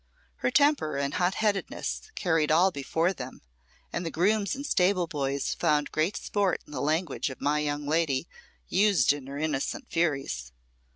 [0.37, 3.43] Her temper and hot headedness carried all before them,
[3.93, 8.27] and the grooms and stable boys found great sport in the language my young lady
[8.67, 10.53] used in her innocent furies.